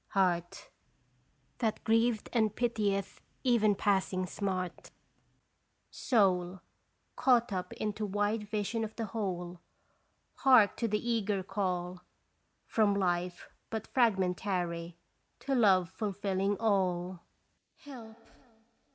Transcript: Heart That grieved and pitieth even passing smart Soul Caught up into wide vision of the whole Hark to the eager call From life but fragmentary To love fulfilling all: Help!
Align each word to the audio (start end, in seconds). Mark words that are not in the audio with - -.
Heart 0.13 0.71
That 1.59 1.83
grieved 1.83 2.27
and 2.33 2.55
pitieth 2.55 3.21
even 3.43 3.75
passing 3.75 4.25
smart 4.25 4.89
Soul 5.91 6.61
Caught 7.15 7.53
up 7.53 7.71
into 7.73 8.07
wide 8.07 8.47
vision 8.49 8.83
of 8.83 8.95
the 8.95 9.05
whole 9.05 9.59
Hark 10.37 10.75
to 10.77 10.87
the 10.87 11.07
eager 11.07 11.43
call 11.43 12.03
From 12.65 12.95
life 12.95 13.47
but 13.69 13.93
fragmentary 13.93 14.97
To 15.41 15.53
love 15.53 15.91
fulfilling 15.91 16.57
all: 16.57 17.19
Help! 17.77 18.17